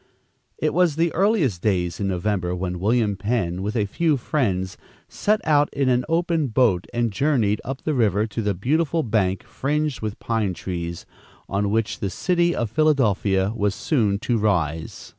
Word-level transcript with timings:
It 0.57 0.73
was 0.73 0.95
the 0.95 1.13
earliest 1.13 1.61
days 1.61 1.99
in 1.99 2.07
November 2.07 2.55
when 2.55 2.79
William 2.79 3.15
Penn, 3.15 3.61
with 3.61 3.75
a 3.75 3.85
few 3.85 4.17
friends, 4.17 4.75
set 5.07 5.39
out 5.45 5.71
in 5.75 5.89
an 5.89 6.05
open 6.09 6.47
boat 6.47 6.87
and 6.91 7.13
journeyed 7.13 7.61
up 7.63 7.83
the 7.83 7.93
river 7.93 8.25
to 8.25 8.41
the 8.41 8.55
beautiful 8.55 9.03
bank, 9.03 9.43
fringed 9.43 10.01
with 10.01 10.17
pine 10.17 10.55
trees, 10.55 11.05
on 11.47 11.69
which 11.69 11.99
the 11.99 12.09
city 12.09 12.55
of 12.55 12.71
Philadelphia 12.71 13.51
was 13.55 13.75
soon 13.75 14.17
to 14.17 14.39
rise. 14.39 15.09